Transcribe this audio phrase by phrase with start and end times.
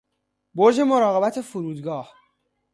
[0.53, 2.13] برج مراقبت فرودگاه